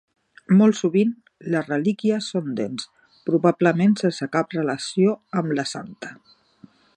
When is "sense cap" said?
4.05-4.57